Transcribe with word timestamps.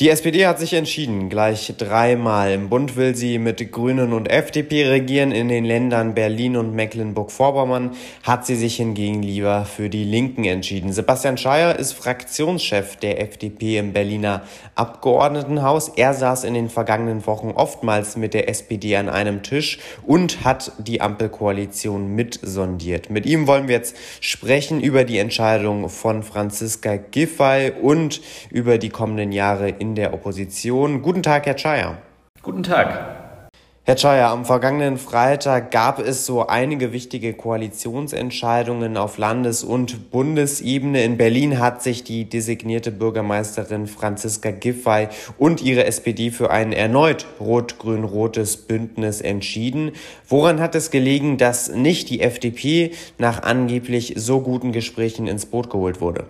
Die 0.00 0.08
SPD 0.08 0.46
hat 0.46 0.58
sich 0.58 0.72
entschieden, 0.72 1.28
gleich 1.28 1.74
dreimal. 1.76 2.52
Im 2.52 2.70
Bund 2.70 2.96
will 2.96 3.14
sie 3.14 3.38
mit 3.38 3.70
Grünen 3.70 4.14
und 4.14 4.30
FDP 4.30 4.88
regieren. 4.88 5.30
In 5.30 5.50
den 5.50 5.66
Ländern 5.66 6.14
Berlin 6.14 6.56
und 6.56 6.74
Mecklenburg-Vorpommern 6.74 7.90
hat 8.22 8.46
sie 8.46 8.56
sich 8.56 8.76
hingegen 8.76 9.22
lieber 9.22 9.66
für 9.66 9.90
die 9.90 10.04
Linken 10.04 10.44
entschieden. 10.44 10.90
Sebastian 10.90 11.36
Scheier 11.36 11.78
ist 11.78 11.92
Fraktionschef 11.92 12.96
der 12.96 13.20
FDP 13.20 13.76
im 13.76 13.92
Berliner 13.92 14.40
Abgeordnetenhaus. 14.74 15.90
Er 15.96 16.14
saß 16.14 16.44
in 16.44 16.54
den 16.54 16.70
vergangenen 16.70 17.26
Wochen 17.26 17.50
oftmals 17.50 18.16
mit 18.16 18.32
der 18.32 18.48
SPD 18.48 18.96
an 18.96 19.10
einem 19.10 19.42
Tisch 19.42 19.80
und 20.06 20.46
hat 20.46 20.72
die 20.78 21.02
Ampelkoalition 21.02 22.14
mitsondiert. 22.14 23.10
Mit 23.10 23.26
ihm 23.26 23.46
wollen 23.46 23.68
wir 23.68 23.74
jetzt 23.74 23.96
sprechen 24.20 24.80
über 24.80 25.04
die 25.04 25.18
Entscheidung 25.18 25.90
von 25.90 26.22
Franziska 26.22 26.96
Giffey 26.96 27.72
und 27.82 28.22
über 28.48 28.78
die 28.78 28.88
kommenden 28.88 29.32
Jahre 29.32 29.68
in 29.68 29.89
in 29.90 29.96
der 29.96 30.14
Opposition. 30.14 31.02
Guten 31.02 31.24
Tag, 31.24 31.46
Herr 31.46 31.56
Czaja. 31.56 31.98
Guten 32.42 32.62
Tag. 32.62 33.50
Herr 33.82 33.96
Czaja, 33.96 34.32
am 34.32 34.44
vergangenen 34.44 34.98
Freitag 34.98 35.72
gab 35.72 35.98
es 35.98 36.26
so 36.26 36.46
einige 36.46 36.92
wichtige 36.92 37.34
Koalitionsentscheidungen 37.34 38.96
auf 38.96 39.18
Landes- 39.18 39.64
und 39.64 40.12
Bundesebene. 40.12 41.02
In 41.02 41.16
Berlin 41.16 41.58
hat 41.58 41.82
sich 41.82 42.04
die 42.04 42.26
designierte 42.26 42.92
Bürgermeisterin 42.92 43.88
Franziska 43.88 44.52
Giffey 44.52 45.08
und 45.38 45.60
ihre 45.60 45.86
SPD 45.86 46.30
für 46.30 46.50
ein 46.50 46.72
erneut 46.72 47.26
rot-grün-rotes 47.40 48.58
Bündnis 48.58 49.20
entschieden. 49.20 49.90
Woran 50.28 50.60
hat 50.60 50.76
es 50.76 50.92
gelegen, 50.92 51.36
dass 51.36 51.68
nicht 51.68 52.10
die 52.10 52.20
FDP 52.20 52.92
nach 53.18 53.42
angeblich 53.42 54.14
so 54.16 54.40
guten 54.40 54.70
Gesprächen 54.70 55.26
ins 55.26 55.46
Boot 55.46 55.68
geholt 55.68 56.00
wurde? 56.00 56.26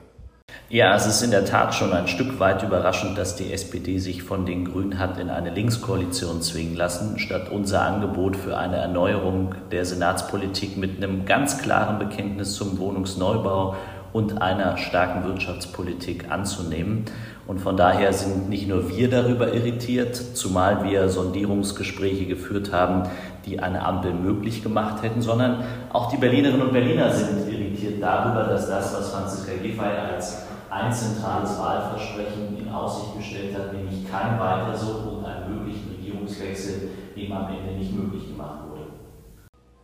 Ja, 0.73 0.95
es 0.95 1.05
ist 1.05 1.21
in 1.23 1.33
der 1.33 1.45
Tat 1.45 1.75
schon 1.75 1.93
ein 1.93 2.07
Stück 2.07 2.39
weit 2.39 2.63
überraschend, 2.63 3.19
dass 3.19 3.35
die 3.35 3.53
SPD 3.53 3.99
sich 3.99 4.23
von 4.23 4.47
den 4.47 4.65
Grünen 4.65 5.01
hat 5.01 5.19
in 5.19 5.29
eine 5.29 5.51
Linkskoalition 5.51 6.43
zwingen 6.43 6.77
lassen, 6.77 7.19
statt 7.19 7.51
unser 7.51 7.83
Angebot 7.83 8.37
für 8.37 8.57
eine 8.57 8.77
Erneuerung 8.77 9.57
der 9.73 9.85
Senatspolitik 9.85 10.77
mit 10.77 10.99
einem 10.99 11.25
ganz 11.25 11.59
klaren 11.61 11.99
Bekenntnis 11.99 12.55
zum 12.55 12.79
Wohnungsneubau 12.79 13.75
und 14.13 14.41
einer 14.41 14.77
starken 14.77 15.25
Wirtschaftspolitik 15.25 16.31
anzunehmen. 16.31 17.05
Und 17.49 17.61
von 17.61 17.77
daher 17.77 18.13
sind 18.13 18.49
nicht 18.49 18.69
nur 18.69 18.97
wir 18.97 19.11
darüber 19.11 19.53
irritiert, 19.53 20.15
zumal 20.15 20.85
wir 20.85 21.09
Sondierungsgespräche 21.09 22.27
geführt 22.27 22.73
haben, 22.73 23.11
die 23.45 23.59
eine 23.59 23.85
Ampel 23.85 24.15
möglich 24.15 24.63
gemacht 24.63 25.03
hätten, 25.03 25.21
sondern 25.21 25.65
auch 25.93 26.13
die 26.13 26.17
Berlinerinnen 26.17 26.63
und 26.63 26.73
Berliner 26.73 27.11
sind 27.11 27.53
irritiert 27.53 28.01
darüber, 28.01 28.45
dass 28.45 28.69
das, 28.69 28.95
was 28.95 29.11
Franziska 29.11 29.51
Giffey 29.61 29.81
als 29.81 30.45
ein 30.71 30.93
zentrales 30.93 31.59
Wahlversprechen 31.59 32.57
in 32.59 32.69
Aussicht 32.69 33.17
gestellt 33.17 33.55
hat, 33.55 33.73
nämlich 33.73 34.09
kein 34.11 34.39
weiter 34.39 34.77
so 34.77 35.19
und 35.19 35.25
einen 35.25 35.59
möglichen 35.59 35.91
Regierungswechsel, 35.91 36.91
dem 37.17 37.33
am 37.33 37.49
Ende 37.49 37.79
nicht 37.79 37.93
möglich 37.93 38.29
gemacht 38.29 38.61
wurde. 38.69 38.83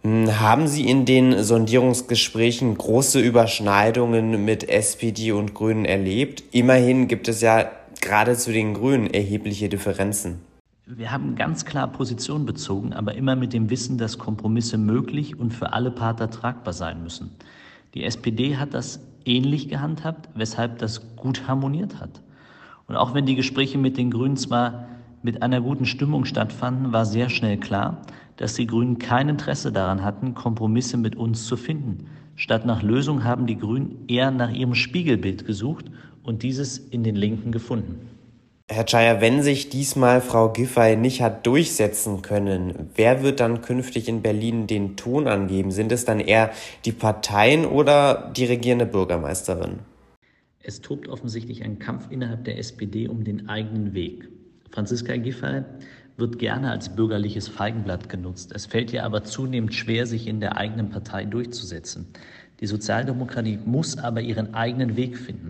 Hm, 0.02 0.40
haben 0.40 0.68
Sie 0.68 0.88
in 0.88 1.04
den 1.04 1.42
Sondierungsgesprächen 1.42 2.78
große 2.78 3.20
Überschneidungen 3.20 4.44
mit 4.44 4.68
SPD 4.68 5.32
und 5.32 5.54
Grünen 5.54 5.84
erlebt? 5.84 6.44
Immerhin 6.52 7.08
gibt 7.08 7.26
es 7.26 7.40
ja 7.40 7.68
gerade 8.00 8.36
zu 8.36 8.52
den 8.52 8.74
Grünen 8.74 9.12
erhebliche 9.12 9.68
Differenzen. 9.68 10.38
Wir 10.88 11.10
haben 11.10 11.34
ganz 11.34 11.64
klar 11.64 11.88
Position 11.88 12.46
bezogen, 12.46 12.92
aber 12.92 13.16
immer 13.16 13.34
mit 13.34 13.52
dem 13.52 13.70
Wissen, 13.70 13.98
dass 13.98 14.18
Kompromisse 14.18 14.78
möglich 14.78 15.36
und 15.36 15.52
für 15.52 15.72
alle 15.72 15.90
Partner 15.90 16.30
tragbar 16.30 16.72
sein 16.72 17.02
müssen. 17.02 17.32
Die 17.94 18.04
SPD 18.04 18.56
hat 18.56 18.72
das 18.72 19.00
ähnlich 19.26 19.68
gehandhabt, 19.68 20.28
weshalb 20.34 20.78
das 20.78 21.16
gut 21.16 21.46
harmoniert 21.48 22.00
hat. 22.00 22.22
Und 22.86 22.96
auch 22.96 23.14
wenn 23.14 23.26
die 23.26 23.34
Gespräche 23.34 23.78
mit 23.78 23.96
den 23.96 24.10
Grünen 24.10 24.36
zwar 24.36 24.86
mit 25.22 25.42
einer 25.42 25.60
guten 25.60 25.86
Stimmung 25.86 26.24
stattfanden, 26.24 26.92
war 26.92 27.04
sehr 27.04 27.28
schnell 27.28 27.56
klar, 27.56 28.02
dass 28.36 28.54
die 28.54 28.66
Grünen 28.66 28.98
kein 28.98 29.28
Interesse 29.28 29.72
daran 29.72 30.04
hatten, 30.04 30.34
Kompromisse 30.34 30.96
mit 30.96 31.16
uns 31.16 31.46
zu 31.46 31.56
finden. 31.56 32.06
Statt 32.36 32.66
nach 32.66 32.82
Lösung 32.82 33.24
haben 33.24 33.46
die 33.46 33.58
Grünen 33.58 34.04
eher 34.08 34.30
nach 34.30 34.52
ihrem 34.52 34.74
Spiegelbild 34.74 35.46
gesucht 35.46 35.86
und 36.22 36.42
dieses 36.42 36.78
in 36.78 37.02
den 37.02 37.16
Linken 37.16 37.50
gefunden. 37.50 38.15
Herr 38.68 38.84
Czaja, 38.84 39.20
wenn 39.20 39.44
sich 39.44 39.68
diesmal 39.68 40.20
Frau 40.20 40.52
Giffey 40.52 40.96
nicht 40.96 41.22
hat 41.22 41.46
durchsetzen 41.46 42.22
können, 42.22 42.90
wer 42.96 43.22
wird 43.22 43.38
dann 43.38 43.62
künftig 43.62 44.08
in 44.08 44.22
Berlin 44.22 44.66
den 44.66 44.96
Ton 44.96 45.28
angeben? 45.28 45.70
Sind 45.70 45.92
es 45.92 46.04
dann 46.04 46.18
eher 46.18 46.50
die 46.84 46.90
Parteien 46.90 47.64
oder 47.64 48.32
die 48.36 48.44
regierende 48.44 48.84
Bürgermeisterin? 48.84 49.78
Es 50.64 50.80
tobt 50.80 51.06
offensichtlich 51.06 51.62
ein 51.62 51.78
Kampf 51.78 52.10
innerhalb 52.10 52.42
der 52.42 52.58
SPD 52.58 53.06
um 53.06 53.22
den 53.22 53.48
eigenen 53.48 53.94
Weg. 53.94 54.28
Franziska 54.72 55.16
Giffey 55.16 55.62
wird 56.16 56.40
gerne 56.40 56.72
als 56.72 56.88
bürgerliches 56.88 57.46
Feigenblatt 57.46 58.08
genutzt. 58.08 58.50
Es 58.52 58.66
fällt 58.66 58.92
ihr 58.92 59.04
aber 59.04 59.22
zunehmend 59.22 59.74
schwer, 59.74 60.06
sich 60.06 60.26
in 60.26 60.40
der 60.40 60.56
eigenen 60.56 60.90
Partei 60.90 61.24
durchzusetzen. 61.24 62.08
Die 62.58 62.66
Sozialdemokratie 62.66 63.60
muss 63.64 63.96
aber 63.96 64.22
ihren 64.22 64.54
eigenen 64.54 64.96
Weg 64.96 65.18
finden. 65.18 65.45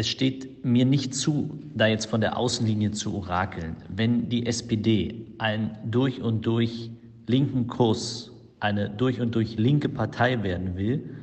Es 0.00 0.08
steht 0.08 0.64
mir 0.64 0.86
nicht 0.86 1.14
zu, 1.14 1.60
da 1.74 1.86
jetzt 1.86 2.06
von 2.06 2.22
der 2.22 2.38
Außenlinie 2.38 2.92
zu 2.92 3.14
orakeln. 3.14 3.76
Wenn 3.94 4.30
die 4.30 4.46
SPD 4.46 5.26
einen 5.36 5.76
durch 5.84 6.22
und 6.22 6.46
durch 6.46 6.90
linken 7.26 7.66
Kurs, 7.66 8.32
eine 8.60 8.88
durch 8.88 9.20
und 9.20 9.34
durch 9.34 9.58
linke 9.58 9.90
Partei 9.90 10.42
werden 10.42 10.74
will 10.74 11.16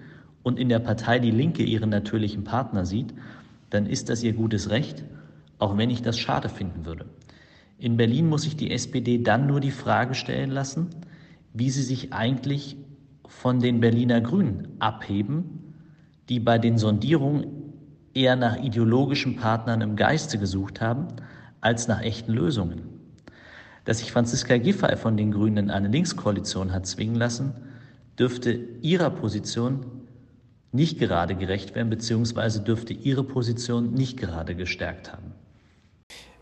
und 0.43 0.59
in 0.59 0.69
der 0.69 0.77
Partei 0.77 1.17
die 1.17 1.31
Linke 1.31 1.63
ihren 1.63 1.89
natürlichen 1.89 2.43
Partner 2.43 2.85
sieht, 2.85 3.15
dann 3.71 3.87
ist 3.87 4.09
das 4.09 4.21
ihr 4.21 4.33
gutes 4.33 4.69
Recht, 4.69 5.03
auch 5.57 5.75
wenn 5.75 5.89
ich 5.89 6.03
das 6.03 6.19
schade 6.19 6.47
finden 6.47 6.85
würde. 6.85 7.07
In 7.79 7.97
Berlin 7.97 8.29
muss 8.29 8.43
sich 8.43 8.57
die 8.57 8.69
SPD 8.69 9.17
dann 9.17 9.47
nur 9.47 9.59
die 9.59 9.71
Frage 9.71 10.13
stellen 10.13 10.51
lassen, 10.51 10.89
wie 11.51 11.71
sie 11.71 11.81
sich 11.81 12.13
eigentlich 12.13 12.77
von 13.25 13.59
den 13.59 13.79
Berliner 13.79 14.21
Grünen 14.21 14.67
abheben, 14.77 15.73
die 16.29 16.39
bei 16.39 16.59
den 16.59 16.77
Sondierungen 16.77 17.66
eher 18.17 18.35
nach 18.35 18.57
ideologischen 18.57 19.35
Partnern 19.35 19.81
im 19.81 19.95
Geiste 19.95 20.39
gesucht 20.39 20.81
haben, 20.81 21.07
als 21.61 21.87
nach 21.87 22.01
echten 22.01 22.33
Lösungen. 22.33 22.81
Dass 23.85 23.99
sich 23.99 24.11
Franziska 24.11 24.57
Giffey 24.57 24.97
von 24.97 25.15
den 25.15 25.31
Grünen 25.31 25.57
in 25.57 25.69
eine 25.69 25.87
Linkskoalition 25.87 26.73
hat 26.73 26.87
zwingen 26.87 27.15
lassen, 27.15 27.53
dürfte 28.19 28.51
ihrer 28.81 29.11
Position 29.11 29.85
nicht 30.71 30.99
gerade 30.99 31.35
gerecht 31.35 31.75
werden, 31.75 31.89
beziehungsweise 31.89 32.61
dürfte 32.61 32.93
ihre 32.93 33.23
Position 33.23 33.93
nicht 33.93 34.17
gerade 34.17 34.55
gestärkt 34.55 35.13
haben. 35.13 35.33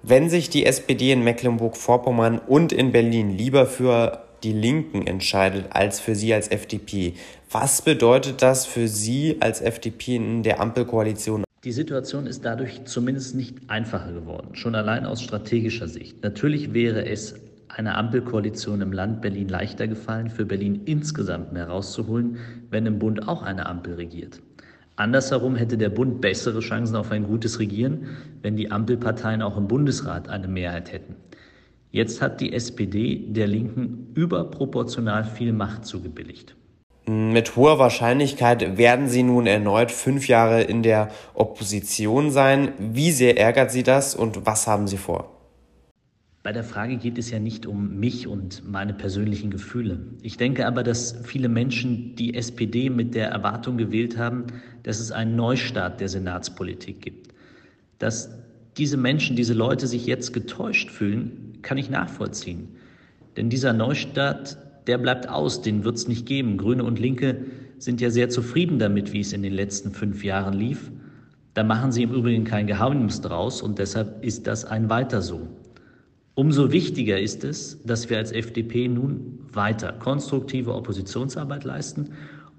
Wenn 0.02 0.30
sich 0.30 0.50
die 0.50 0.66
SPD 0.66 1.12
in 1.12 1.24
Mecklenburg-Vorpommern 1.24 2.40
und 2.40 2.72
in 2.72 2.92
Berlin 2.92 3.36
lieber 3.38 3.66
für 3.66 4.24
die 4.44 4.54
Linken 4.54 5.08
entscheidet 5.08 5.68
als 5.72 6.00
für 6.00 6.16
Sie 6.16 6.34
als 6.34 6.50
FDP, 6.50 7.14
was 7.50 7.82
bedeutet 7.82 8.42
das 8.42 8.66
für 8.66 8.88
Sie 8.88 9.38
als 9.40 9.62
FDP 9.62 10.18
in 10.18 10.44
der 10.44 10.60
Ampelkoalition 10.60 11.45
die 11.66 11.72
Situation 11.72 12.28
ist 12.28 12.46
dadurch 12.46 12.86
zumindest 12.86 13.36
nicht 13.36 13.58
einfacher 13.70 14.14
geworden, 14.14 14.54
schon 14.54 14.76
allein 14.76 15.04
aus 15.04 15.24
strategischer 15.24 15.88
Sicht. 15.88 16.22
Natürlich 16.22 16.76
wäre 16.76 17.08
es 17.08 17.34
einer 17.70 17.98
Ampelkoalition 17.98 18.82
im 18.82 18.94
Land 18.94 19.22
Berlin 19.22 19.50
leichter 19.50 19.88
gefallen, 19.88 20.30
für 20.30 20.46
Berlin 20.46 20.82
insgesamt 20.86 21.54
mehr 21.54 21.68
rauszuholen, 21.68 22.38
wenn 22.70 22.86
im 22.86 23.00
Bund 23.00 23.28
auch 23.28 23.42
eine 23.42 23.66
Ampel 23.66 23.96
regiert. 23.96 24.42
Andersherum 24.96 25.56
hätte 25.56 25.78
der 25.78 25.90
Bund 25.90 26.22
bessere 26.22 26.60
Chancen 26.60 26.96
auf 26.96 27.12
ein 27.12 27.24
gutes 27.24 27.60
Regieren, 27.60 28.10
wenn 28.44 28.56
die 28.56 28.72
Ampelparteien 28.72 29.42
auch 29.42 29.58
im 29.58 29.68
Bundesrat 29.68 30.30
eine 30.30 30.48
Mehrheit 30.48 30.94
hätten. 30.94 31.16
Jetzt 31.92 32.22
hat 32.22 32.42
die 32.42 32.54
SPD 32.54 33.26
der 33.30 33.48
Linken 33.48 34.12
überproportional 34.14 35.24
viel 35.24 35.52
Macht 35.52 35.86
zugebilligt. 35.86 36.56
Mit 37.08 37.56
hoher 37.56 37.78
Wahrscheinlichkeit 37.78 38.80
werden 38.80 39.08
Sie 39.08 39.22
nun 39.22 39.46
erneut 39.46 39.92
fünf 39.92 40.28
Jahre 40.28 40.64
in 40.64 40.82
der 40.82 41.12
Opposition 41.36 42.32
sein. 42.32 42.72
Wie 42.80 43.12
sehr 43.12 43.38
ärgert 43.38 43.72
Sie 43.72 43.84
das 43.84 44.16
und 44.16 44.48
was 44.48 44.66
haben 44.66 44.88
Sie 44.88 44.98
vor? 44.98 45.32
Bei 46.42 46.52
der 46.52 46.64
Frage 46.64 46.98
geht 46.98 47.18
es 47.20 47.30
ja 47.30 47.40
nicht 47.40 47.68
um 47.68 48.00
mich 48.00 48.28
und 48.28 48.68
meine 48.70 48.94
persönlichen 48.94 49.52
Gefühle. 49.52 50.00
Ich 50.24 50.38
denke 50.38 50.66
aber, 50.66 50.84
dass 50.84 51.16
viele 51.24 51.50
Menschen 51.50 52.16
die 52.16 52.34
SPD 52.34 52.90
mit 52.90 53.14
der 53.14 53.30
Erwartung 53.30 53.78
gewählt 53.78 54.18
haben, 54.18 54.46
dass 54.82 55.00
es 55.00 55.12
einen 55.12 55.36
Neustart 55.36 56.02
der 56.02 56.10
Senatspolitik 56.10 57.02
gibt. 57.02 57.34
Dass 58.00 58.30
diese 58.78 58.98
Menschen, 58.98 59.36
diese 59.36 59.54
Leute 59.54 59.88
sich 59.88 60.06
jetzt 60.08 60.34
getäuscht 60.34 60.90
fühlen, 60.90 61.60
kann 61.62 61.78
ich 61.78 61.90
nachvollziehen. 61.90 62.76
Denn 63.38 63.50
dieser 63.50 63.74
Neustart 63.74 64.58
der 64.88 64.98
bleibt 64.98 65.30
aus, 65.30 65.62
den 65.62 65.84
wird 65.84 65.96
es 65.96 66.08
nicht 66.08 66.26
geben. 66.26 66.58
Grüne 66.58 66.84
und 66.84 67.00
Linke 67.00 67.46
sind 67.78 68.02
ja 68.02 68.10
sehr 68.10 68.30
zufrieden 68.30 68.80
damit, 68.80 69.14
wie 69.14 69.20
es 69.20 69.34
in 69.34 69.44
den 69.44 69.54
letzten 69.54 69.92
fünf 69.92 70.24
Jahren 70.24 70.54
lief. 70.54 70.92
Da 71.54 71.64
machen 71.64 71.92
sie 71.92 72.04
im 72.04 72.14
Übrigen 72.14 72.44
kein 72.44 72.68
Geheimnis 72.68 73.22
draus 73.22 73.62
und 73.62 73.80
deshalb 73.80 74.24
ist 74.24 74.48
das 74.48 74.66
ein 74.66 74.90
Weiter 74.90 75.22
so. 75.22 75.48
Umso 76.34 76.74
wichtiger 76.74 77.20
ist 77.20 77.46
es, 77.46 77.82
dass 77.86 78.10
wir 78.10 78.18
als 78.18 78.34
FDP 78.34 78.90
nun 78.90 79.40
weiter 79.54 79.94
konstruktive 79.94 80.74
Oppositionsarbeit 80.74 81.64
leisten 81.64 82.10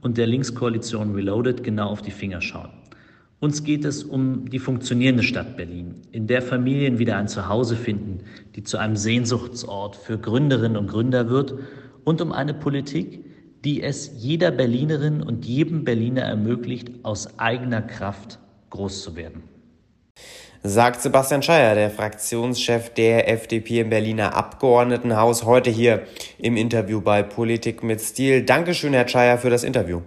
und 0.01 0.17
der 0.17 0.27
Linkskoalition 0.27 1.15
Reloaded 1.15 1.63
genau 1.63 1.89
auf 1.89 2.01
die 2.01 2.11
Finger 2.11 2.41
schauen. 2.41 2.71
Uns 3.39 3.65
geht 3.65 3.85
es 3.85 4.03
um 4.03 4.49
die 4.49 4.59
funktionierende 4.59 5.23
Stadt 5.23 5.59
Berlin, 5.59 5.97
in 6.11 6.27
der 6.27 6.41
Familien 6.41 6.99
wieder 6.99 7.19
ein 7.19 7.29
Zuhause 7.29 7.77
finden, 7.77 8.21
die 8.55 8.63
zu 8.63 8.79
einem 8.79 8.97
Sehnsuchtsort 8.97 9.95
für 9.95 10.17
Gründerinnen 10.17 10.79
und 10.79 10.89
Gründer 10.89 11.29
wird 11.29 11.55
und 12.07 12.21
um 12.21 12.33
eine 12.33 12.55
Politik, 12.55 13.25
die 13.65 13.83
es 13.83 14.13
jeder 14.17 14.53
Berlinerin 14.53 15.23
und 15.23 15.45
jedem 15.45 15.85
Berliner 15.85 16.23
ermöglicht, 16.23 16.89
aus 17.03 17.39
eigener 17.39 17.83
Kraft 17.83 18.39
groß 18.71 19.03
zu 19.03 19.17
werden. 19.17 19.43
Sagt 20.63 21.03
Sebastian 21.03 21.43
Scheier, 21.43 21.75
der 21.75 21.91
Fraktionschef 21.91 22.91
der 22.95 23.29
FDP 23.29 23.81
im 23.81 23.91
Berliner 23.91 24.35
Abgeordnetenhaus, 24.35 25.45
heute 25.45 25.71
hier 25.71 26.05
im 26.39 26.57
Interview 26.57 27.01
bei 27.01 27.25
Politik 27.25 27.83
mit 27.83 28.01
Stil. 28.01 28.43
Dankeschön, 28.43 28.93
Herr 28.93 29.09
Scheier, 29.09 29.39
für 29.39 29.51
das 29.51 29.65
Interview. 29.65 30.03